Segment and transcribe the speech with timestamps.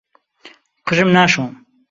[0.87, 1.51] قژم ناشۆم.